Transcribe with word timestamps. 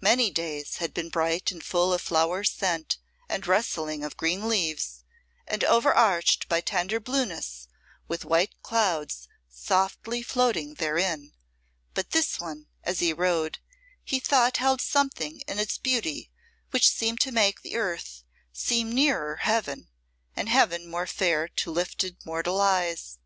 Many 0.00 0.32
days 0.32 0.78
had 0.78 0.92
been 0.92 1.10
bright 1.10 1.52
and 1.52 1.62
full 1.64 1.94
of 1.94 2.00
flower 2.02 2.42
scent 2.42 2.98
and 3.28 3.46
rustling 3.46 4.02
of 4.02 4.16
green 4.16 4.48
leaves, 4.48 5.04
and 5.46 5.62
overarched 5.62 6.48
by 6.48 6.60
tender 6.60 6.98
blueness 6.98 7.68
with 8.08 8.24
white 8.24 8.52
clouds 8.64 9.28
softly 9.48 10.22
floating 10.24 10.74
therein, 10.74 11.34
but 11.94 12.10
this 12.10 12.40
one, 12.40 12.66
as 12.82 12.98
he 12.98 13.12
rode, 13.12 13.60
he 14.02 14.18
thought 14.18 14.56
held 14.56 14.80
something 14.80 15.38
in 15.46 15.60
its 15.60 15.78
beauty 15.78 16.32
which 16.72 16.90
seemed 16.90 17.20
to 17.20 17.30
make 17.30 17.62
the 17.62 17.76
earth 17.76 18.24
seem 18.52 18.90
nearer 18.90 19.36
Heaven 19.36 19.88
and 20.34 20.48
Heaven 20.48 20.90
more 20.90 21.06
fair 21.06 21.46
to 21.46 21.70
lifted 21.70 22.16
mortal 22.26 22.60
eyes. 22.60 23.18